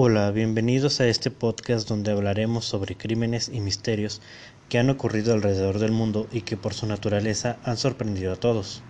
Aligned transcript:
Hola, 0.00 0.30
bienvenidos 0.30 1.00
a 1.00 1.08
este 1.08 1.28
podcast 1.28 1.88
donde 1.88 2.12
hablaremos 2.12 2.64
sobre 2.64 2.94
crímenes 2.94 3.50
y 3.52 3.58
misterios 3.58 4.20
que 4.68 4.78
han 4.78 4.90
ocurrido 4.90 5.34
alrededor 5.34 5.80
del 5.80 5.90
mundo 5.90 6.28
y 6.30 6.42
que 6.42 6.56
por 6.56 6.72
su 6.72 6.86
naturaleza 6.86 7.56
han 7.64 7.76
sorprendido 7.76 8.32
a 8.32 8.36
todos. 8.36 8.80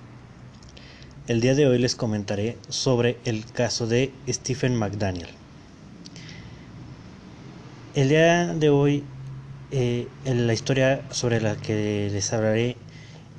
El 1.27 1.41
día 1.41 1.55
de 1.55 1.67
hoy 1.67 1.79
les 1.79 1.97
comentaré 1.97 2.59
sobre 2.69 3.17
el 3.25 3.47
caso 3.47 3.87
de 3.87 4.13
Stephen 4.29 4.77
McDaniel. 4.77 5.31
El 7.95 8.11
día 8.11 8.53
de 8.53 8.69
hoy 8.69 9.03
eh, 9.71 10.09
la 10.27 10.53
historia 10.53 11.07
sobre 11.11 11.41
la 11.41 11.57
que 11.57 12.11
les 12.13 12.33
hablaré 12.35 12.77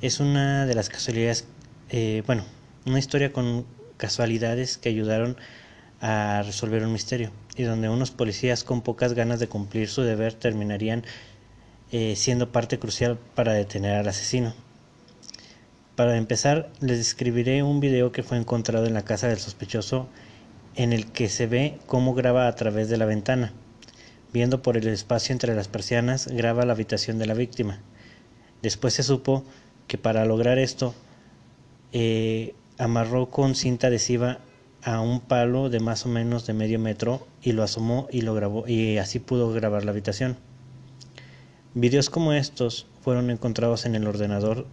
es 0.01 0.19
una 0.19 0.65
de 0.65 0.73
las 0.73 0.89
casualidades, 0.89 1.45
eh, 1.91 2.23
bueno, 2.25 2.45
una 2.87 2.97
historia 2.97 3.31
con 3.31 3.63
casualidades 3.97 4.79
que 4.79 4.89
ayudaron 4.89 5.37
a 5.37 5.58
resolver 6.01 6.83
un 6.83 6.93
misterio 6.93 7.31
y 7.55 7.63
donde 7.63 7.89
unos 7.89 8.11
policías 8.11 8.63
con 8.63 8.81
pocas 8.81 9.13
ganas 9.13 9.39
de 9.39 9.47
cumplir 9.47 9.89
su 9.89 10.01
deber 10.01 10.33
terminarían 10.33 11.03
eh, 11.91 12.15
siendo 12.15 12.51
parte 12.51 12.79
crucial 12.79 13.17
para 13.35 13.53
detener 13.53 13.95
al 13.95 14.07
asesino. 14.07 14.53
Para 15.95 16.15
empezar, 16.15 16.69
les 16.79 16.97
describiré 16.97 17.63
un 17.63 17.81
video 17.81 18.11
que 18.11 18.23
fue 18.23 18.37
encontrado 18.37 18.85
en 18.85 18.93
la 18.93 19.03
casa 19.03 19.27
del 19.27 19.39
sospechoso 19.39 20.07
en 20.75 20.93
el 20.93 21.11
que 21.11 21.27
se 21.27 21.47
ve 21.47 21.77
cómo 21.87 22.13
graba 22.13 22.47
a 22.47 22.55
través 22.55 22.87
de 22.89 22.97
la 22.97 23.05
ventana. 23.05 23.51
Viendo 24.31 24.61
por 24.61 24.77
el 24.77 24.87
espacio 24.87 25.33
entre 25.33 25.55
las 25.55 25.67
persianas, 25.67 26.27
graba 26.27 26.63
la 26.63 26.73
habitación 26.73 27.17
de 27.17 27.25
la 27.25 27.33
víctima. 27.33 27.81
Después 28.61 28.93
se 28.93 29.03
supo 29.03 29.43
que 29.87 29.97
para 29.97 30.23
lograr 30.23 30.59
esto, 30.59 30.93
eh, 31.91 32.53
amarró 32.77 33.29
con 33.29 33.55
cinta 33.55 33.87
adhesiva 33.87 34.39
a 34.83 35.01
un 35.01 35.19
palo 35.19 35.69
de 35.69 35.79
más 35.79 36.05
o 36.05 36.09
menos 36.09 36.45
de 36.45 36.53
medio 36.53 36.79
metro 36.79 37.27
y 37.41 37.51
lo 37.51 37.63
asomó 37.63 38.07
y 38.11 38.21
lo 38.21 38.33
grabó 38.33 38.67
y 38.67 38.97
así 38.97 39.19
pudo 39.19 39.51
grabar 39.51 39.85
la 39.85 39.91
habitación. 39.91 40.37
Videos 41.73 42.09
como 42.09 42.33
estos 42.33 42.87
fueron 43.01 43.29
encontrados 43.29 43.85
en 43.85 43.95
el 43.95 44.07
ordenador 44.07 44.65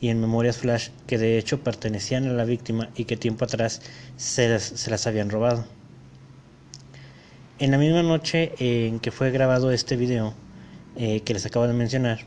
y 0.00 0.08
en 0.08 0.20
memorias 0.20 0.58
flash 0.58 0.90
que 1.06 1.18
de 1.18 1.38
hecho 1.38 1.62
pertenecían 1.62 2.28
a 2.28 2.32
la 2.32 2.44
víctima 2.44 2.90
y 2.96 3.04
que 3.04 3.16
tiempo 3.16 3.44
atrás 3.44 3.80
se 4.16 4.48
las, 4.48 5.06
habían 5.06 5.30
robado. 5.30 5.64
En 7.58 7.70
la 7.70 7.78
misma 7.78 8.02
noche 8.02 8.52
en 8.58 9.00
que 9.00 9.10
fue 9.10 9.30
grabado 9.30 9.70
este 9.70 9.96
video 9.96 10.34
eh, 10.96 11.20
que 11.20 11.32
les 11.32 11.46
acabo 11.46 11.66
de 11.66 11.72
mencionar, 11.72 12.26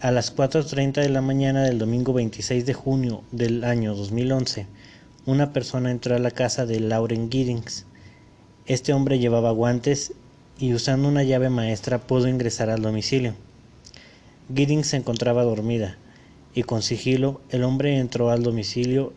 a 0.00 0.10
las 0.10 0.36
4.30 0.36 1.00
de 1.00 1.08
la 1.08 1.22
mañana 1.22 1.62
del 1.62 1.78
domingo 1.78 2.12
26 2.12 2.66
de 2.66 2.74
junio 2.74 3.24
del 3.32 3.64
año 3.64 3.94
2011, 3.94 4.66
una 5.26 5.52
persona 5.52 5.90
entró 5.90 6.14
a 6.14 6.18
la 6.18 6.30
casa 6.30 6.66
de 6.66 6.80
Lauren 6.80 7.30
Giddings. 7.30 7.86
Este 8.66 8.92
hombre 8.92 9.18
llevaba 9.18 9.50
guantes 9.52 10.12
y 10.58 10.74
usando 10.74 11.08
una 11.08 11.22
llave 11.22 11.50
maestra 11.50 11.98
pudo 11.98 12.28
ingresar 12.28 12.70
al 12.70 12.82
domicilio. 12.82 13.34
Giddings 14.54 14.88
se 14.88 14.96
encontraba 14.96 15.42
dormida 15.42 15.96
y 16.54 16.62
con 16.62 16.82
sigilo 16.82 17.40
el 17.50 17.64
hombre 17.64 17.98
entró 17.98 18.30
al 18.30 18.42
domicilio 18.42 19.12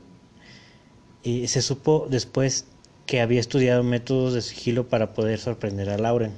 y 1.24 1.48
se 1.48 1.62
supo 1.62 2.08
después 2.10 2.66
que 3.06 3.22
había 3.22 3.40
estudiado 3.40 3.84
métodos 3.84 4.34
de 4.34 4.42
sigilo 4.42 4.88
para 4.88 5.14
poder 5.14 5.40
sorprender 5.40 5.90
a 5.90 5.98
Lauren. 5.98 6.32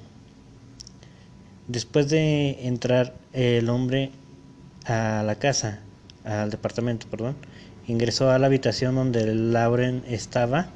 Después 1.67 2.09
de 2.09 2.67
entrar 2.67 3.15
el 3.33 3.69
hombre 3.69 4.11
a 4.85 5.21
la 5.23 5.35
casa, 5.35 5.81
al 6.23 6.49
departamento, 6.49 7.07
perdón, 7.07 7.35
Ingresó 7.89 8.29
a 8.29 8.37
la 8.37 8.45
habitación 8.45 8.93
donde 8.93 9.33
Lauren 9.33 10.03
estaba, 10.07 10.67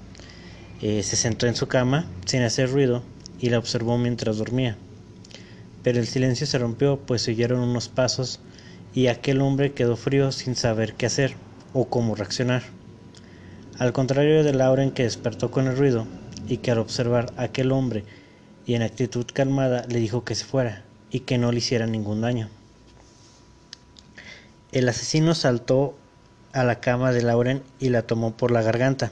eh, 0.81 1.03
se 1.03 1.15
sentó 1.15 1.45
en 1.45 1.55
su 1.55 1.67
cama 1.67 2.07
sin 2.25 2.41
hacer 2.41 2.71
ruido 2.71 3.03
y 3.39 3.51
la 3.51 3.59
observó 3.59 3.99
mientras 3.99 4.39
dormía. 4.39 4.77
Pero 5.83 5.99
el 5.99 6.07
silencio 6.07 6.47
se 6.47 6.57
rompió, 6.57 6.97
pues 6.97 7.27
oyeron 7.27 7.59
unos 7.59 7.87
pasos 7.87 8.39
y 8.95 9.07
aquel 9.07 9.41
hombre 9.41 9.73
quedó 9.73 9.95
frío 9.95 10.31
sin 10.31 10.55
saber 10.55 10.95
qué 10.95 11.05
hacer 11.05 11.35
o 11.71 11.87
cómo 11.87 12.15
reaccionar. 12.15 12.63
Al 13.77 13.93
contrario 13.93 14.43
de 14.43 14.53
Lauren 14.53 14.89
que 14.89 15.03
despertó 15.03 15.51
con 15.51 15.67
el 15.67 15.77
ruido 15.77 16.07
y 16.47 16.57
que 16.57 16.71
al 16.71 16.79
observar 16.79 17.31
a 17.37 17.43
aquel 17.43 17.73
hombre 17.73 18.05
y 18.65 18.73
en 18.73 18.81
actitud 18.81 19.27
calmada 19.31 19.85
le 19.87 19.99
dijo 19.99 20.23
que 20.23 20.33
se 20.33 20.45
fuera 20.45 20.83
y 21.11 21.19
que 21.19 21.37
no 21.37 21.51
le 21.51 21.59
hiciera 21.59 21.85
ningún 21.85 22.21
daño. 22.21 22.49
El 24.71 24.89
asesino 24.89 25.35
saltó 25.35 25.95
a 26.53 26.63
la 26.63 26.79
cama 26.79 27.11
de 27.11 27.23
Lauren 27.23 27.63
y 27.79 27.89
la 27.89 28.03
tomó 28.03 28.37
por 28.37 28.51
la 28.51 28.61
garganta. 28.61 29.11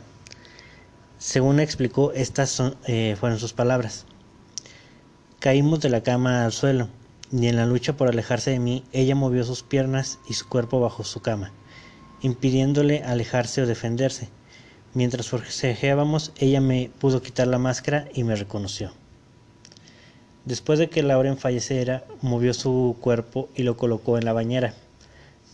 Según 1.17 1.59
explicó, 1.59 2.13
estas 2.13 2.61
eh, 2.87 3.15
fueron 3.19 3.39
sus 3.39 3.53
palabras. 3.53 4.05
Caímos 5.39 5.79
de 5.81 5.89
la 5.89 6.01
cama 6.01 6.45
al 6.45 6.51
suelo, 6.51 6.87
y 7.31 7.47
en 7.47 7.55
la 7.55 7.65
lucha 7.65 7.97
por 7.97 8.09
alejarse 8.09 8.51
de 8.51 8.59
mí, 8.59 8.83
ella 8.91 9.15
movió 9.15 9.43
sus 9.43 9.63
piernas 9.63 10.19
y 10.29 10.33
su 10.33 10.47
cuerpo 10.47 10.79
bajo 10.79 11.03
su 11.03 11.21
cama, 11.21 11.51
impidiéndole 12.21 13.03
alejarse 13.03 13.61
o 13.61 13.65
defenderse. 13.65 14.29
Mientras 14.93 15.29
forcejeábamos, 15.29 16.33
ella 16.37 16.61
me 16.61 16.91
pudo 16.99 17.21
quitar 17.21 17.47
la 17.47 17.57
máscara 17.57 18.07
y 18.13 18.23
me 18.23 18.35
reconoció. 18.35 18.91
Después 20.45 20.79
de 20.79 20.89
que 20.89 21.03
Lauren 21.03 21.37
falleciera, 21.37 22.03
movió 22.21 22.53
su 22.53 22.97
cuerpo 22.99 23.49
y 23.55 23.63
lo 23.63 23.77
colocó 23.77 24.17
en 24.17 24.25
la 24.25 24.33
bañera. 24.33 24.73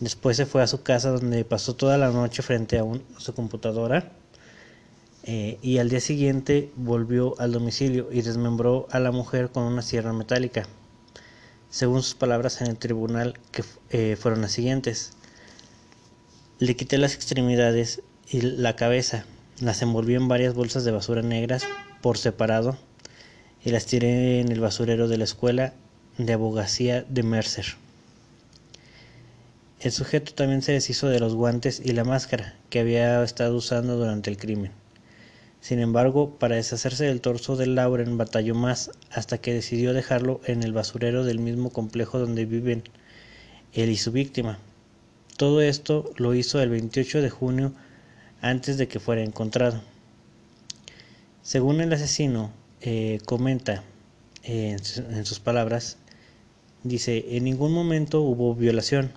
Después 0.00 0.36
se 0.36 0.46
fue 0.46 0.62
a 0.62 0.68
su 0.68 0.82
casa 0.82 1.10
donde 1.10 1.44
pasó 1.44 1.74
toda 1.74 1.98
la 1.98 2.10
noche 2.10 2.42
frente 2.42 2.78
a, 2.78 2.84
su 3.18 3.34
computadora 3.34 4.12
eh, 5.24 5.58
y 5.60 5.78
al 5.78 5.88
día 5.88 6.00
siguiente 6.00 6.70
volvió 6.76 7.34
al 7.40 7.50
domicilio 7.50 8.08
y 8.12 8.22
desmembró 8.22 8.86
a 8.92 9.00
la 9.00 9.10
mujer 9.10 9.50
con 9.50 9.64
una 9.64 9.82
sierra 9.82 10.12
metálica. 10.12 10.68
Según 11.68 12.02
sus 12.02 12.14
palabras 12.14 12.60
en 12.60 12.68
el 12.68 12.78
tribunal, 12.78 13.40
que 13.50 13.64
eh, 13.90 14.16
fueron 14.16 14.40
las 14.40 14.52
siguientes. 14.52 15.14
Le 16.60 16.76
quité 16.76 16.96
las 16.96 17.14
extremidades 17.14 18.02
y 18.30 18.40
la 18.40 18.76
cabeza, 18.76 19.24
las 19.60 19.82
envolví 19.82 20.14
en 20.14 20.28
varias 20.28 20.54
bolsas 20.54 20.84
de 20.84 20.92
basura 20.92 21.22
negras 21.22 21.64
por 22.00 22.18
separado 22.18 22.78
y 23.64 23.70
las 23.70 23.86
tiré 23.86 24.40
en 24.40 24.52
el 24.52 24.60
basurero 24.60 25.08
de 25.08 25.18
la 25.18 25.24
escuela 25.24 25.74
de 26.18 26.32
abogacía 26.32 27.02
de 27.02 27.22
Mercer. 27.24 27.66
El 29.80 29.92
sujeto 29.92 30.34
también 30.34 30.60
se 30.60 30.72
deshizo 30.72 31.08
de 31.08 31.20
los 31.20 31.36
guantes 31.36 31.80
y 31.84 31.92
la 31.92 32.02
máscara 32.02 32.56
que 32.68 32.80
había 32.80 33.22
estado 33.22 33.54
usando 33.54 33.96
durante 33.96 34.28
el 34.28 34.36
crimen. 34.36 34.72
Sin 35.60 35.78
embargo, 35.78 36.36
para 36.36 36.56
deshacerse 36.56 37.04
del 37.04 37.20
torso 37.20 37.54
de 37.54 37.68
Lauren 37.68 38.18
batalló 38.18 38.56
más 38.56 38.90
hasta 39.12 39.38
que 39.38 39.54
decidió 39.54 39.92
dejarlo 39.92 40.40
en 40.46 40.64
el 40.64 40.72
basurero 40.72 41.22
del 41.22 41.38
mismo 41.38 41.70
complejo 41.70 42.18
donde 42.18 42.44
viven 42.44 42.82
él 43.72 43.90
y 43.90 43.96
su 43.96 44.10
víctima. 44.10 44.58
Todo 45.36 45.60
esto 45.60 46.10
lo 46.16 46.34
hizo 46.34 46.60
el 46.60 46.70
28 46.70 47.22
de 47.22 47.30
junio 47.30 47.72
antes 48.40 48.78
de 48.78 48.88
que 48.88 48.98
fuera 48.98 49.22
encontrado. 49.22 49.80
Según 51.42 51.80
el 51.80 51.92
asesino 51.92 52.50
eh, 52.80 53.20
comenta 53.26 53.84
eh, 54.42 54.76
en 55.10 55.24
sus 55.24 55.38
palabras, 55.38 55.98
dice, 56.82 57.36
en 57.36 57.44
ningún 57.44 57.72
momento 57.72 58.22
hubo 58.22 58.56
violación 58.56 59.12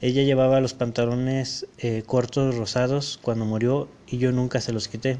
ella 0.00 0.22
llevaba 0.22 0.60
los 0.60 0.74
pantalones 0.74 1.66
eh, 1.78 2.02
cortos 2.04 2.56
rosados 2.56 3.18
cuando 3.22 3.44
murió 3.44 3.88
y 4.06 4.18
yo 4.18 4.32
nunca 4.32 4.60
se 4.60 4.72
los 4.72 4.88
quité. 4.88 5.18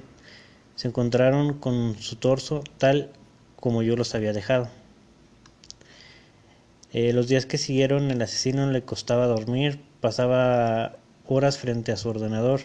Se 0.75 0.89
encontraron 0.89 1.55
con 1.55 1.97
su 1.99 2.17
torso 2.17 2.63
tal 2.79 3.11
como 3.57 3.83
yo 3.83 3.97
los 3.97 4.15
había 4.15 4.33
dejado. 4.33 4.69
Eh, 6.93 7.13
los 7.13 7.29
días 7.29 7.47
que 7.47 7.59
siguieron 7.59 8.11
el 8.11 8.21
asesino 8.23 8.71
le 8.71 8.83
costaba 8.83 9.27
dormir, 9.27 9.81
pasaba 10.01 10.97
horas 11.27 11.59
frente 11.59 11.91
a 11.93 11.97
su 11.97 12.09
ordenador, 12.09 12.61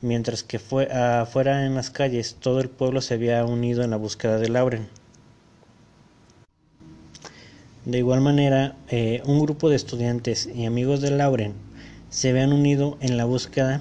mientras 0.00 0.42
que 0.42 0.58
fue 0.58 0.92
afuera 0.92 1.64
en 1.64 1.74
las 1.74 1.90
calles 1.90 2.36
todo 2.38 2.60
el 2.60 2.68
pueblo 2.68 3.00
se 3.00 3.14
había 3.14 3.44
unido 3.44 3.82
en 3.82 3.90
la 3.90 3.96
búsqueda 3.96 4.38
de 4.38 4.50
Lauren. 4.50 4.88
De 7.86 7.98
igual 7.98 8.20
manera, 8.20 8.74
eh, 8.88 9.22
un 9.26 9.38
grupo 9.38 9.70
de 9.70 9.76
estudiantes 9.76 10.50
y 10.52 10.66
amigos 10.66 11.00
de 11.00 11.12
Lauren 11.12 11.54
se 12.10 12.30
habían 12.30 12.52
unido 12.52 12.98
en 13.00 13.16
la 13.16 13.26
búsqueda 13.26 13.80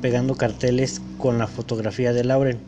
pegando 0.00 0.36
carteles 0.36 1.02
con 1.18 1.38
la 1.38 1.48
fotografía 1.48 2.12
de 2.12 2.22
Lauren. 2.22 2.60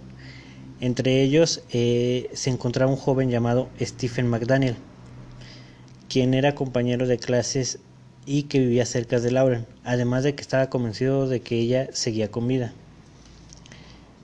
Entre 0.80 1.22
ellos 1.22 1.62
eh, 1.72 2.30
se 2.32 2.50
encontraba 2.50 2.90
un 2.90 2.96
joven 2.96 3.30
llamado 3.30 3.68
Stephen 3.80 4.26
McDaniel, 4.26 4.74
quien 6.08 6.34
era 6.34 6.56
compañero 6.56 7.06
de 7.06 7.18
clases 7.18 7.78
y 8.26 8.44
que 8.44 8.58
vivía 8.58 8.86
cerca 8.86 9.20
de 9.20 9.30
Lauren, 9.30 9.66
además 9.84 10.24
de 10.24 10.34
que 10.34 10.42
estaba 10.42 10.68
convencido 10.68 11.28
de 11.28 11.42
que 11.42 11.60
ella 11.60 11.90
seguía 11.92 12.32
con 12.32 12.48
vida. 12.48 12.72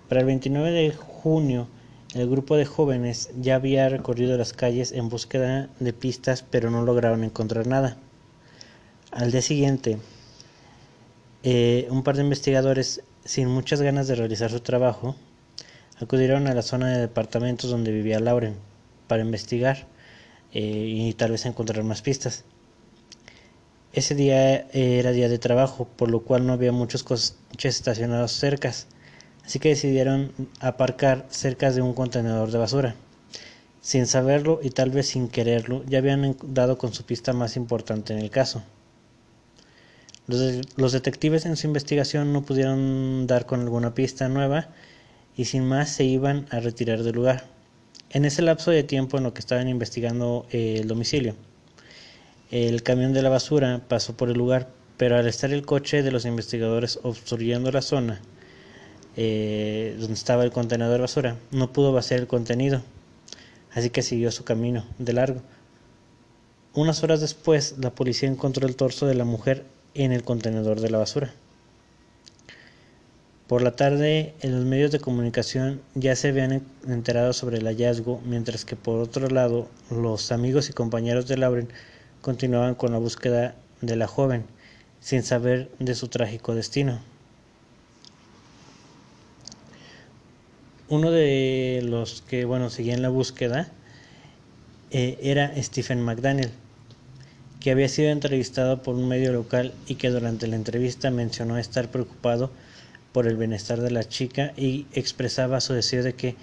Para 0.09 0.23
el 0.23 0.27
29 0.27 0.73
de 0.73 0.91
junio, 0.91 1.69
el 2.15 2.29
grupo 2.29 2.57
de 2.57 2.67
jóvenes 2.67 3.31
ya 3.41 3.55
había 3.55 3.89
recorrido 3.89 4.37
las 4.37 4.53
calles 4.53 4.93
en 4.93 5.09
búsqueda 5.09 5.71
de 5.81 5.93
pistas, 5.95 6.43
pero 6.43 6.71
no 6.71 6.83
lograron 6.83 7.25
encontrar 7.25 7.67
nada. 7.67 7.97
Al 9.11 9.33
día 9.33 9.41
siguiente, 9.41 9.99
eh, 11.43 11.89
un 11.91 12.03
par 12.03 12.17
de 12.17 12.23
investigadores, 12.23 13.03
sin 13.25 13.49
muchas 13.49 13.81
ganas 13.81 14.09
de 14.09 14.17
realizar 14.17 14.51
su 14.51 14.61
trabajo, 14.61 15.17
acudieron 16.01 16.49
a 16.49 16.55
la 16.55 16.63
zona 16.63 16.93
de 16.93 17.01
departamentos 17.01 17.71
donde 17.71 17.93
vivía 17.93 18.21
Lauren 18.21 18.57
para 19.07 19.23
investigar 19.23 19.87
eh, 20.53 20.61
y 20.61 21.15
tal 21.15 21.31
vez 21.31 21.47
encontrar 21.47 21.83
más 21.83 22.03
pistas. 22.03 22.45
Ese 23.95 24.15
día 24.15 24.67
era 24.73 25.13
día 25.13 25.29
de 25.29 25.39
trabajo, 25.39 25.87
por 25.97 26.11
lo 26.11 26.21
cual 26.21 26.47
no 26.47 26.55
había 26.55 26.73
muchos 26.73 27.03
coches 27.03 27.37
estacionados 27.77 28.33
cerca, 28.33 28.73
así 29.45 29.59
que 29.59 29.71
decidieron 29.71 30.33
aparcar 30.61 31.27
cerca 31.31 31.71
de 31.71 31.83
un 31.83 31.95
contenedor 31.95 32.51
de 32.51 32.59
basura. 32.59 32.95
Sin 33.81 34.07
saberlo 34.07 34.61
y 34.63 34.71
tal 34.71 34.91
vez 34.91 35.09
sin 35.09 35.29
quererlo, 35.29 35.85
ya 35.87 35.99
habían 35.99 36.37
dado 36.45 36.79
con 36.79 36.95
su 36.95 37.05
pista 37.05 37.33
más 37.33 37.57
importante 37.57 38.13
en 38.13 38.21
el 38.21 38.31
caso. 38.31 38.63
Los, 40.29 40.93
detectives 40.93 41.47
en 41.47 41.57
su 41.57 41.67
investigación 41.67 42.33
no 42.33 42.43
pudieron 42.43 43.27
dar 43.27 43.45
con 43.45 43.61
alguna 43.61 43.93
pista 43.93 44.29
nueva 44.29 44.69
y 45.37 45.47
sin 45.47 45.65
más 45.65 45.91
se 45.91 46.05
iban 46.05 46.47
a 46.51 46.61
retirar 46.61 47.03
del 47.03 47.17
lugar. 47.17 47.45
En 48.11 48.25
ese 48.25 48.43
lapso 48.43 48.71
de 48.71 48.85
tiempo 48.85 49.19
en 49.19 49.25
lo 49.25 49.35
que 49.35 49.41
estaban 49.41 49.69
investigando 49.69 50.47
el 50.51 50.87
domicilio, 50.87 51.35
el 52.53 52.85
camión 52.85 53.13
de 53.13 53.23
la 53.23 53.31
basura 53.31 53.83
pasó 53.89 54.17
por 54.17 54.29
el 54.29 54.39
lugar, 54.39 54.69
pero 54.97 55.17
al 55.17 55.27
estar 55.27 55.53
el 55.53 55.67
coche 55.67 56.05
de 56.05 56.13
los 56.13 56.25
investigadores 56.25 57.01
obstruyendo 57.03 57.73
la 57.73 57.83
zona 57.83 58.21
eh, 59.17 59.97
donde 59.99 60.15
estaba 60.15 60.45
el 60.45 60.53
contenedor 60.53 60.95
de 60.95 61.01
basura, 61.01 61.37
no 61.51 61.73
pudo 61.73 61.93
vaciar 61.93 62.21
el 62.21 62.27
contenido 62.27 62.83
así 63.75 63.91
que 63.91 64.03
siguió 64.03 64.31
su 64.31 64.45
camino 64.45 64.85
de 64.99 65.13
largo. 65.13 65.41
Unas 66.75 67.03
horas 67.03 67.21
después, 67.21 67.77
la 67.79 67.91
policía 67.91 68.29
encontró 68.29 68.67
el 68.67 68.77
torso 68.77 69.07
de 69.07 69.15
la 69.15 69.25
mujer 69.25 69.65
en 69.95 70.13
el 70.13 70.23
contenedor 70.23 70.81
de 70.81 70.91
la 70.91 70.99
basura. 70.99 71.33
Por 73.47 73.61
la 73.61 73.77
tarde, 73.77 74.35
en 74.41 74.53
los 74.53 74.65
medios 74.65 74.91
de 74.91 75.01
comunicación 75.01 75.83
ya 75.95 76.17
se 76.17 76.29
habían 76.29 76.63
enterado 76.89 77.35
sobre 77.35 77.59
el 77.59 77.67
hallazgo, 77.67 78.23
mientras 78.25 78.65
que 78.65 78.77
por 78.77 79.01
otro 79.01 79.29
lado, 79.29 79.69
los 79.91 80.33
amigos 80.33 80.71
y 80.71 80.73
compañeros 80.73 81.29
de 81.29 81.37
Lauren 81.37 81.69
continuaban 82.23 82.75
con 82.75 82.93
la 82.93 82.99
búsqueda 82.99 83.55
de 83.83 83.97
la 83.97 84.07
joven, 84.07 84.45
sin 85.01 85.23
saber 85.23 85.71
de 85.79 85.95
su 85.95 86.09
trágico 86.09 86.55
destino. 86.55 87.01
Uno 90.93 91.11
de 91.11 91.81
los 91.83 92.21
que, 92.21 92.45
bueno, 92.45 92.69
seguían 92.69 93.01
la 93.01 93.09
búsqueda 93.09 93.73
eh, 94.91 95.19
era 95.23 95.51
Stephen 95.57 96.03
McDaniel, 96.03 96.51
que 97.61 97.71
había 97.71 97.89
sido 97.89 98.11
entrevistado 98.11 98.83
por 98.83 98.97
un 98.97 99.09
medio 99.09 99.33
local 99.33 99.73
y 99.87 99.95
que 99.95 100.11
durante 100.11 100.47
la 100.49 100.57
entrevista 100.57 101.11
mencionó 101.11 101.57
estar 101.57 101.91
preocupado 101.91 102.51
por 103.13 103.27
el 103.27 103.39
bienestar 103.39 103.81
de 103.81 103.91
la 103.91 104.05
chica 104.05 104.53
y 104.55 104.87
expresaba 104.93 105.63
su 105.63 105.73
deseo 105.73 106.03
de 106.03 106.13
que 106.13 106.37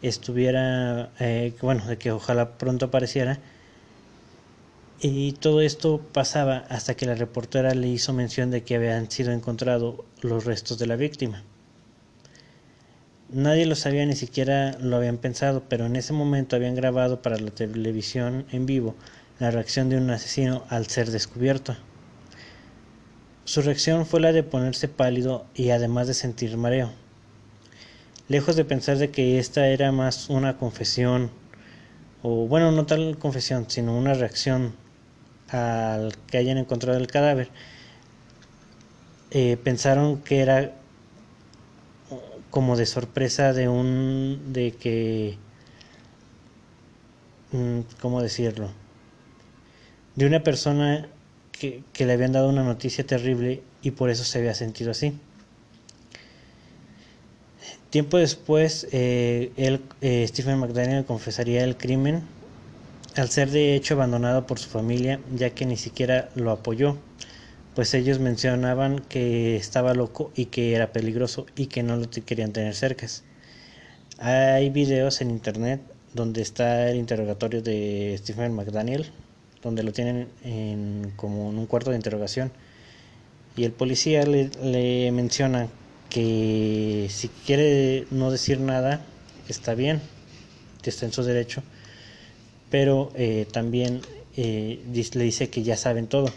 estuviera, 0.00 1.10
eh, 1.18 1.52
bueno, 1.60 1.84
de 1.84 1.98
que 1.98 2.12
ojalá 2.12 2.56
pronto 2.56 2.86
apareciera. 2.86 3.40
Y 5.00 5.32
todo 5.32 5.60
esto 5.60 6.00
pasaba 6.12 6.58
hasta 6.68 6.94
que 6.94 7.06
la 7.06 7.16
reportera 7.16 7.74
le 7.74 7.88
hizo 7.88 8.12
mención 8.12 8.52
de 8.52 8.62
que 8.62 8.76
habían 8.76 9.10
sido 9.10 9.32
encontrados 9.32 9.96
los 10.20 10.44
restos 10.44 10.78
de 10.78 10.86
la 10.86 10.94
víctima. 10.94 11.42
Nadie 13.30 13.66
lo 13.66 13.74
sabía, 13.74 14.06
ni 14.06 14.16
siquiera 14.16 14.78
lo 14.80 14.96
habían 14.96 15.18
pensado, 15.18 15.62
pero 15.68 15.84
en 15.84 15.96
ese 15.96 16.14
momento 16.14 16.56
habían 16.56 16.74
grabado 16.74 17.20
para 17.20 17.36
la 17.36 17.50
televisión 17.50 18.46
en 18.52 18.64
vivo 18.64 18.94
la 19.38 19.50
reacción 19.50 19.90
de 19.90 19.98
un 19.98 20.08
asesino 20.08 20.64
al 20.70 20.86
ser 20.86 21.10
descubierto. 21.10 21.76
Su 23.44 23.60
reacción 23.60 24.06
fue 24.06 24.20
la 24.20 24.32
de 24.32 24.44
ponerse 24.44 24.88
pálido 24.88 25.44
y 25.54 25.70
además 25.70 26.06
de 26.06 26.14
sentir 26.14 26.56
mareo. 26.56 26.90
Lejos 28.28 28.56
de 28.56 28.64
pensar 28.64 28.96
de 28.96 29.10
que 29.10 29.38
esta 29.38 29.68
era 29.68 29.92
más 29.92 30.30
una 30.30 30.56
confesión, 30.56 31.30
o 32.22 32.46
bueno, 32.46 32.72
no 32.72 32.86
tal 32.86 33.18
confesión, 33.18 33.66
sino 33.68 33.96
una 33.96 34.14
reacción 34.14 34.72
al 35.50 36.14
que 36.28 36.38
hayan 36.38 36.56
encontrado 36.56 36.98
el 36.98 37.08
cadáver, 37.08 37.50
eh, 39.32 39.58
pensaron 39.62 40.22
que 40.22 40.40
era 40.40 40.77
como 42.50 42.76
de 42.76 42.86
sorpresa 42.86 43.52
de 43.52 43.68
un 43.68 44.52
de 44.52 44.72
que 44.72 45.36
mm, 47.52 47.80
cómo 48.00 48.22
decirlo 48.22 48.70
de 50.18 50.26
una 50.26 50.42
persona 50.42 51.08
que, 51.52 51.82
le 51.96 52.12
habían 52.12 52.32
dado 52.32 52.48
una 52.48 52.64
noticia 52.64 53.06
terrible 53.06 53.62
y 53.82 53.92
por 53.92 54.10
eso 54.10 54.24
se 54.24 54.38
había 54.38 54.52
sentido 54.52 54.90
así. 54.90 55.12
Tiempo 57.90 58.18
después 58.18 58.88
eh, 58.90 59.52
él, 59.56 59.80
eh, 60.00 60.26
Stephen 60.28 60.58
McDaniel 60.58 61.04
confesaría 61.04 61.62
el 61.62 61.76
crimen 61.76 62.22
al 63.16 63.28
ser 63.30 63.50
de 63.50 63.76
hecho 63.76 63.94
abandonado 63.94 64.44
por 64.46 64.58
su 64.58 64.68
familia 64.68 65.20
ya 65.34 65.50
que 65.50 65.64
ni 65.66 65.76
siquiera 65.76 66.30
lo 66.34 66.50
apoyó 66.50 66.98
pues 67.78 67.94
ellos 67.94 68.18
mencionaban 68.18 68.98
que 68.98 69.54
estaba 69.54 69.94
loco 69.94 70.32
y 70.34 70.46
que 70.46 70.74
era 70.74 70.92
peligroso 70.92 71.46
y 71.54 71.66
que 71.66 71.84
no 71.84 71.94
lo 71.94 72.10
querían 72.10 72.50
tener 72.50 72.74
cerca. 72.74 73.06
Hay 74.18 74.68
videos 74.70 75.20
en 75.20 75.30
internet 75.30 75.80
donde 76.12 76.42
está 76.42 76.90
el 76.90 76.96
interrogatorio 76.96 77.62
de 77.62 78.16
Stephen 78.18 78.52
McDaniel, 78.52 79.12
donde 79.62 79.84
lo 79.84 79.92
tienen 79.92 80.26
en, 80.42 81.12
como 81.14 81.50
en 81.50 81.58
un 81.60 81.66
cuarto 81.66 81.90
de 81.90 81.96
interrogación. 81.96 82.50
Y 83.56 83.62
el 83.62 83.70
policía 83.70 84.24
le, 84.26 85.12
menciona 85.12 85.68
que 86.10 87.06
si 87.10 87.28
quiere 87.28 88.08
no 88.10 88.32
decir 88.32 88.58
nada, 88.58 89.02
está 89.48 89.74
bien, 89.74 90.00
que 90.82 90.90
está 90.90 91.06
en 91.06 91.12
su 91.12 91.22
derecho, 91.22 91.62
pero 92.72 93.12
eh, 93.14 93.46
también 93.52 94.00
eh, 94.36 94.80
le 94.92 95.22
dice 95.22 95.48
que 95.48 95.62
ya 95.62 95.76
saben 95.76 96.08
todo 96.08 96.32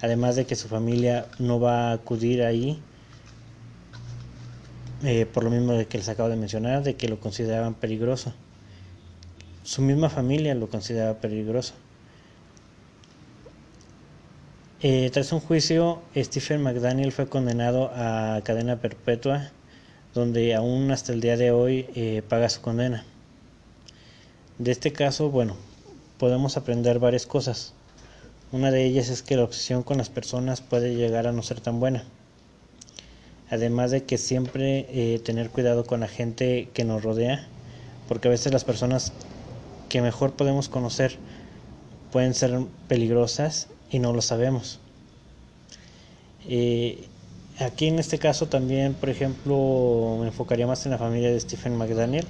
además 0.00 0.36
de 0.36 0.46
que 0.46 0.56
su 0.56 0.68
familia 0.68 1.26
no 1.38 1.60
va 1.60 1.90
a 1.90 1.92
acudir 1.92 2.42
ahí, 2.42 2.80
eh, 5.02 5.26
por 5.26 5.44
lo 5.44 5.50
mismo 5.50 5.72
de 5.72 5.86
que 5.86 5.98
les 5.98 6.08
acabo 6.08 6.28
de 6.28 6.36
mencionar, 6.36 6.82
de 6.82 6.96
que 6.96 7.08
lo 7.08 7.20
consideraban 7.20 7.74
peligroso. 7.74 8.34
Su 9.62 9.82
misma 9.82 10.10
familia 10.10 10.54
lo 10.54 10.68
consideraba 10.68 11.14
peligroso. 11.20 11.74
Eh, 14.82 15.10
tras 15.12 15.32
un 15.32 15.40
juicio, 15.40 16.00
Stephen 16.16 16.62
McDaniel 16.62 17.12
fue 17.12 17.28
condenado 17.28 17.90
a 17.94 18.40
cadena 18.44 18.76
perpetua, 18.76 19.50
donde 20.14 20.54
aún 20.54 20.90
hasta 20.90 21.12
el 21.12 21.20
día 21.20 21.36
de 21.36 21.50
hoy 21.50 21.86
eh, 21.94 22.22
paga 22.26 22.48
su 22.48 22.62
condena. 22.62 23.04
De 24.58 24.72
este 24.72 24.92
caso, 24.92 25.30
bueno, 25.30 25.56
podemos 26.18 26.56
aprender 26.56 26.98
varias 26.98 27.26
cosas. 27.26 27.74
Una 28.52 28.72
de 28.72 28.84
ellas 28.84 29.10
es 29.10 29.22
que 29.22 29.36
la 29.36 29.44
obsesión 29.44 29.84
con 29.84 29.98
las 29.98 30.08
personas 30.08 30.60
puede 30.60 30.96
llegar 30.96 31.28
a 31.28 31.32
no 31.32 31.40
ser 31.42 31.60
tan 31.60 31.78
buena. 31.78 32.02
Además 33.48 33.92
de 33.92 34.02
que 34.02 34.18
siempre 34.18 34.86
eh, 34.90 35.20
tener 35.20 35.50
cuidado 35.50 35.84
con 35.86 36.00
la 36.00 36.08
gente 36.08 36.68
que 36.74 36.84
nos 36.84 37.04
rodea, 37.04 37.46
porque 38.08 38.26
a 38.26 38.32
veces 38.32 38.52
las 38.52 38.64
personas 38.64 39.12
que 39.88 40.02
mejor 40.02 40.32
podemos 40.32 40.68
conocer 40.68 41.16
pueden 42.10 42.34
ser 42.34 42.58
peligrosas 42.88 43.68
y 43.88 44.00
no 44.00 44.12
lo 44.12 44.20
sabemos. 44.20 44.80
Eh, 46.48 47.06
aquí 47.60 47.86
en 47.86 48.00
este 48.00 48.18
caso 48.18 48.46
también, 48.46 48.94
por 48.94 49.10
ejemplo, 49.10 50.16
me 50.20 50.26
enfocaría 50.26 50.66
más 50.66 50.84
en 50.86 50.90
la 50.90 50.98
familia 50.98 51.30
de 51.30 51.38
Stephen 51.38 51.76
McDaniel. 51.76 52.26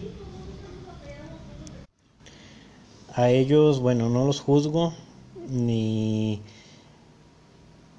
A 3.15 3.31
ellos, 3.31 3.81
bueno, 3.81 4.11
no 4.11 4.27
los 4.27 4.41
juzgo, 4.41 4.93
ni, 5.50 6.40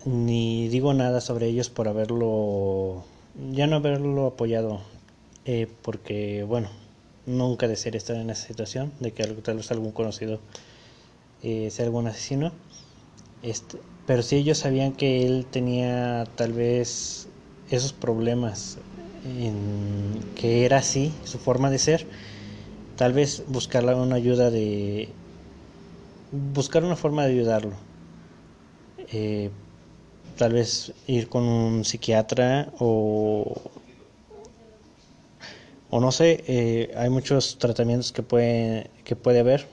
ni 0.05 0.70
digo 0.70 0.93
nada 0.93 1.22
sobre 1.22 1.48
ellos 1.48 1.70
por 1.70 1.88
haberlo, 1.88 3.03
ya 3.51 3.67
no 3.67 3.77
haberlo 3.77 4.27
apoyado, 4.27 4.81
eh, 5.46 5.67
porque 5.81 6.43
bueno, 6.43 6.70
nunca 7.25 7.67
desearía 7.67 7.98
estar 7.98 8.15
en 8.15 8.29
esa 8.29 8.48
situación 8.48 8.91
de 9.00 9.12
que 9.12 9.25
tal 9.25 9.58
vez 9.58 9.72
algún 9.72 9.91
conocido 9.91 10.39
eh, 11.43 11.70
sea 11.72 11.86
algún 11.86 12.08
asesino. 12.08 12.51
Este, 13.43 13.77
pero 14.08 14.24
si 14.24 14.38
ellos 14.38 14.60
sabían 14.60 14.93
que 14.93 15.25
él 15.25 15.46
tenía 15.50 16.25
tal 16.36 16.53
vez 16.53 17.27
esos 17.70 17.93
problemas, 17.93 18.77
en, 19.25 20.20
que 20.36 20.65
era 20.65 20.77
así, 20.77 21.13
su 21.24 21.38
forma 21.38 21.70
de 21.70 21.79
ser, 21.79 22.08
tal 22.98 23.13
vez 23.13 23.43
buscar 23.48 23.86
una 23.96 24.15
ayuda 24.15 24.51
de 24.51 25.10
buscar 26.31 26.83
una 26.83 26.95
forma 26.95 27.25
de 27.25 27.33
ayudarlo. 27.33 27.73
Eh, 29.11 29.51
tal 30.38 30.53
vez 30.53 30.93
ir 31.07 31.27
con 31.27 31.43
un 31.43 31.85
psiquiatra 31.85 32.71
o, 32.79 33.53
o 35.89 36.00
no 36.00 36.11
sé, 36.11 36.43
eh, 36.47 36.93
hay 36.95 37.09
muchos 37.09 37.57
tratamientos 37.57 38.11
que 38.11 38.23
puede, 38.23 38.89
que 39.03 39.15
puede 39.15 39.41
haber. 39.41 39.67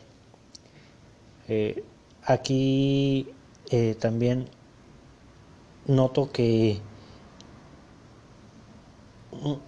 Eh, 1.49 1.85
aquí 2.25 3.29
también 4.01 4.49
noto 5.87 6.33
que 6.33 6.81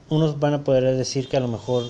unos 0.08 0.38
van 0.40 0.54
a 0.54 0.64
poder 0.64 0.96
decir 0.96 1.28
que 1.28 1.36
a 1.36 1.40
lo 1.40 1.48
mejor 1.48 1.84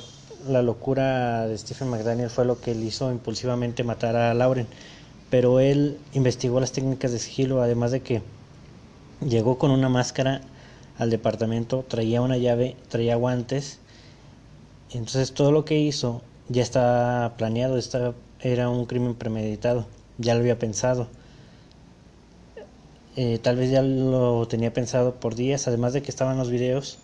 la 0.49 0.63
locura 0.63 1.47
de 1.47 1.57
Stephen 1.57 1.89
McDaniel 1.89 2.31
fue 2.31 2.45
lo 2.45 2.61
que 2.61 2.75
le 2.75 2.87
hizo 2.87 3.11
impulsivamente 3.11 3.85
matar 3.85 4.17
a 4.17 4.35
Lauren, 4.35 4.67
pero 5.31 5.61
él 5.61 5.99
investigó 6.13 6.61
las 6.61 6.73
técnicas 6.73 7.13
de 7.13 7.19
sigilo, 7.19 7.63
además 7.63 7.91
de 7.91 8.01
que 8.01 8.23
llegó 9.27 9.59
con 9.59 9.71
una 9.71 9.89
máscara 9.89 10.41
al 10.99 11.11
departamento, 11.11 11.85
traía 11.87 12.23
una 12.23 12.37
llave, 12.37 12.77
traía 12.89 13.17
guantes, 13.17 13.79
entonces 14.93 15.33
todo 15.33 15.53
lo 15.53 15.65
que 15.65 15.79
hizo 15.79 16.23
ya 16.49 16.63
estaba 16.63 17.37
planeado, 17.37 17.79
era 18.41 18.69
un 18.69 18.87
crimen 18.87 19.15
premeditado, 19.15 19.87
ya 20.19 20.35
lo 20.35 20.41
había 20.41 20.59
pensado. 20.59 21.09
Eh, 23.17 23.39
tal 23.43 23.57
vez 23.57 23.71
ya 23.71 23.83
lo 23.83 24.47
tenía 24.49 24.73
pensado 24.73 25.17
por 25.17 25.35
días, 25.35 25.69
además 25.69 25.93
de 25.93 26.03
que 26.03 26.11
estaban 26.11 26.39
los 26.39 26.51
videos 26.51 26.99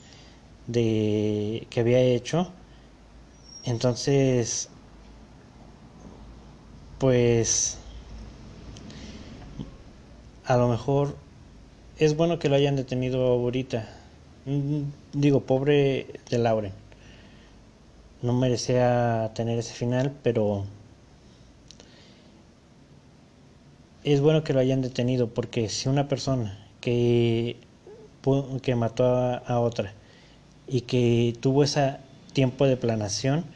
de 0.67 1.67
que 1.71 1.81
había 1.81 2.01
hecho. 2.01 2.51
Entonces, 3.67 4.69
pues 6.99 7.79
a 10.45 10.57
lo 10.57 10.69
mejor 10.69 11.17
es 11.99 12.17
bueno 12.17 12.39
que 12.39 12.49
lo 12.49 12.57
hayan 12.57 12.77
detenido 12.77 13.27
ahorita. 13.27 13.89
Mm, 14.45 14.83
digo, 15.13 15.41
pobre 15.41 16.07
de 16.31 16.39
Lauren. 16.39 16.73
No 18.23 18.33
merecía 18.33 19.33
tener 19.35 19.59
ese 19.59 19.75
final, 19.75 20.13
pero 20.23 20.65
es 24.05 24.21
bueno 24.21 24.45
que 24.45 24.53
lo 24.53 24.61
hayan 24.61 24.83
detenido 24.83 25.29
porque 25.29 25.69
si 25.69 25.89
una 25.89 26.07
persona 26.09 26.57
que, 26.81 27.57
que 28.63 28.75
mató 28.77 29.05
a, 29.05 29.61
otra 29.61 29.93
y 30.69 30.83
que 30.83 31.37
tuvo 31.41 31.65
ese 31.65 31.97
tiempo 32.37 32.67
de 32.67 32.77
planación 32.77 33.47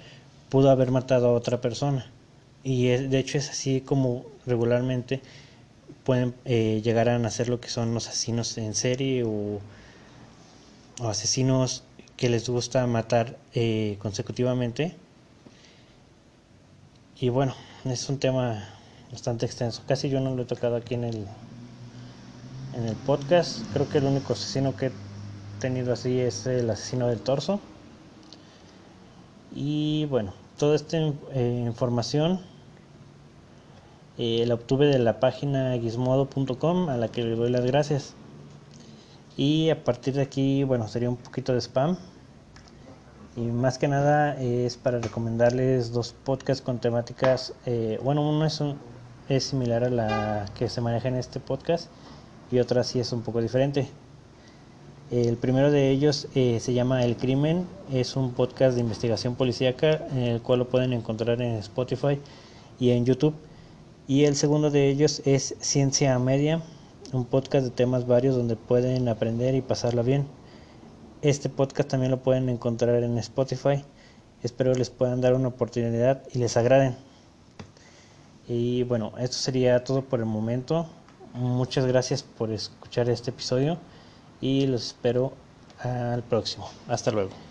pudo 0.49 0.71
haber 0.71 0.91
matado 0.91 1.29
a 1.29 1.33
otra 1.33 1.61
persona 1.61 2.11
y 2.65 2.87
de 2.87 3.19
hecho 3.19 3.37
es 3.37 3.51
así 3.51 3.83
como 3.83 4.25
regularmente 4.47 5.21
pueden 6.03 6.35
eh, 6.47 6.81
llegar 6.83 7.11
a 7.11 7.17
hacer 7.17 7.51
lo 7.51 7.61
que 7.61 7.69
son 7.69 7.93
los 7.93 8.09
asesinos 8.09 8.57
en 8.57 8.75
serie 8.75 9.23
o, 9.27 9.61
asesinos 11.07 11.83
que 12.17 12.31
les 12.31 12.49
gusta 12.49 12.87
matar 12.87 13.37
eh, 13.53 13.99
consecutivamente 14.01 14.95
y 17.21 17.29
bueno 17.29 17.55
es 17.85 18.09
un 18.09 18.19
tema 18.19 18.67
bastante 19.13 19.45
extenso. 19.45 19.83
Casi 19.87 20.09
yo 20.09 20.21
no 20.21 20.35
lo 20.35 20.43
he 20.43 20.47
tocado 20.47 20.77
aquí 20.77 20.95
en 20.95 21.05
el, 21.05 21.27
en 22.73 22.89
el 22.89 22.97
podcast. 22.97 23.61
Creo 23.75 23.89
que 23.91 23.99
el 23.99 24.05
único 24.05 24.33
asesino 24.33 24.75
que 24.75 24.87
he 24.87 24.93
tenido 25.59 25.93
así 25.93 26.19
es 26.19 26.47
el 26.47 26.71
asesino 26.71 27.09
del 27.09 27.21
torso. 27.21 27.61
Y 29.53 30.07
bueno, 30.07 30.33
toda 30.59 30.77
esta 30.77 30.97
eh, 30.99 31.65
información 31.67 32.41
eh, 34.23 34.45
la 34.47 34.53
obtuve 34.53 34.87
de 34.87 34.99
la 34.99 35.19
página 35.19 35.79
gizmodo.com 35.79 36.91
a 36.91 36.97
la 36.99 37.09
que 37.09 37.23
le 37.23 37.37
doy 37.37 37.51
las 37.51 37.65
gracias. 37.65 38.15
Y 39.37 39.71
a 39.71 39.83
partir 39.83 40.13
de 40.13 40.21
aquí, 40.21 40.63
bueno, 40.63 40.89
sería 40.89 41.09
un 41.09 41.17
poquito 41.17 41.55
de 41.55 41.61
spam. 41.61 41.97
Y 43.35 43.41
más 43.41 43.79
que 43.79 43.89
nada 43.89 44.39
es 44.39 44.77
para 44.77 44.99
recomendarles 44.99 45.93
dos 45.93 46.13
podcasts 46.13 46.63
con 46.63 46.81
temáticas. 46.81 47.55
Eh, 47.65 47.99
bueno, 48.05 48.29
uno 48.29 48.45
es 48.45 48.61
un, 48.61 48.77
es 49.31 49.45
similar 49.45 49.85
a 49.85 49.91
la 49.91 50.45
que 50.55 50.69
se 50.69 50.83
maneja 50.83 51.09
en 51.09 51.15
este 51.15 51.41
podcast 51.41 51.89
y 52.51 52.59
otra 52.59 52.85
sí 52.85 53.01
es 53.01 53.13
un 53.13 53.23
poco 53.23 53.41
diferente. 53.41 53.89
El 55.11 55.37
primero 55.37 55.73
de 55.73 55.91
ellos 55.91 56.29
eh, 56.37 56.61
se 56.61 56.73
llama 56.73 57.05
El 57.05 57.17
Crimen, 57.17 57.67
es 57.93 58.15
un 58.15 58.33
podcast 58.33 58.77
de 58.77 58.81
investigación 58.81 59.35
policíaca 59.35 60.07
en 60.13 60.19
el 60.19 60.41
cual 60.41 60.61
lo 60.61 60.69
pueden 60.69 60.93
encontrar 60.93 61.43
en 61.43 61.57
Spotify 61.57 62.21
y 62.79 62.91
en 62.91 63.05
YouTube. 63.05 63.35
Y 64.07 64.27
el 64.27 64.37
segundo 64.37 64.71
de 64.71 64.89
ellos 64.89 65.21
es 65.25 65.57
Ciencia 65.59 66.17
Media, 66.21 66.63
un 67.13 67.25
podcast 67.25 67.65
de 67.65 67.73
temas 67.73 68.07
varios 68.07 68.37
donde 68.37 68.55
pueden 68.55 69.09
aprender 69.09 69.57
y 69.57 69.63
pasarla 69.63 70.03
bien. 70.03 70.29
Este 71.23 71.49
podcast 71.49 71.89
también 71.89 72.13
lo 72.13 72.23
pueden 72.23 72.49
encontrar 72.49 73.03
en 73.03 73.19
Spotify. 73.19 73.85
Espero 74.45 74.75
les 74.75 74.91
puedan 74.91 75.21
dar 75.21 75.35
una 75.35 75.49
oportunidad 75.49 76.23
y 76.33 76.39
les 76.39 76.57
agraden. 76.57 76.95
Y 78.47 78.85
bueno, 78.85 79.13
esto 79.19 79.39
sería 79.39 79.83
todo 79.83 80.03
por 80.03 80.21
el 80.21 80.27
momento. 80.27 80.87
Muchas 81.35 81.85
gracias 81.85 82.23
por 82.23 82.53
escuchar 82.53 83.11
este 83.11 83.31
episodio 83.31 83.77
y 84.41 84.67
los 84.67 84.87
espero 84.87 85.33
al 85.83 86.23
próximo. 86.23 86.69
Hasta 86.89 87.11
luego. 87.11 87.50